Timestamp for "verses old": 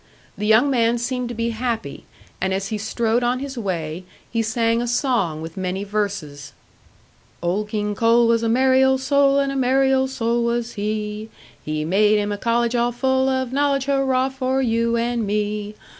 5.83-7.69